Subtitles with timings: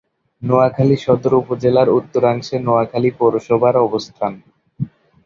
[0.41, 4.33] নোয়াখালী সদর উপজেলার উত্তরাংশে নোয়াখালী পৌরসভার অবস্থান।